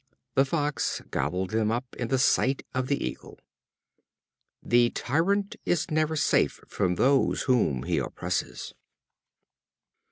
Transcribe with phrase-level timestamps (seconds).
[0.33, 3.37] The Fox gobbled them up in the sight of the Eagle.
[4.63, 8.73] The tyrant is never safe from those whom he oppresses.